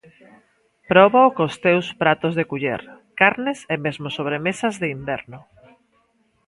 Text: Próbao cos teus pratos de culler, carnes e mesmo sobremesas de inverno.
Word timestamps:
Próbao 0.91 1.27
cos 1.37 1.53
teus 1.65 1.87
pratos 2.01 2.33
de 2.35 2.47
culler, 2.49 2.81
carnes 3.19 3.59
e 3.73 3.75
mesmo 3.85 4.07
sobremesas 4.17 4.75
de 4.81 4.87
inverno. 4.97 5.39